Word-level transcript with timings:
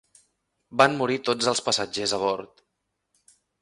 Van 0.83 0.97
morir 1.03 1.19
tots 1.29 1.51
els 1.53 1.63
passatgers 1.69 2.19
a 2.21 2.25
bord. 2.27 2.69